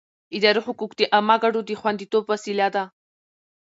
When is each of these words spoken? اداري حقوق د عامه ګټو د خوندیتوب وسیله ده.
اداري 0.37 0.61
حقوق 0.67 0.91
د 0.95 1.01
عامه 1.13 1.35
ګټو 1.43 1.59
د 1.65 1.69
خوندیتوب 1.79 2.23
وسیله 2.33 2.67
ده. 2.75 2.83